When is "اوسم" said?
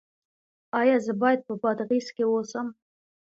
2.27-2.67